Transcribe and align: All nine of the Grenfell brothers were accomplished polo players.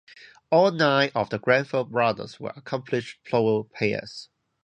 All 0.49 0.71
nine 0.71 1.11
of 1.13 1.29
the 1.29 1.37
Grenfell 1.37 1.83
brothers 1.83 2.39
were 2.39 2.53
accomplished 2.55 3.19
polo 3.29 3.65
players. 3.65 4.29